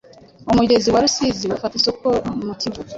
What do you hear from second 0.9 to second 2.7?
Rusizi ufata isoko mu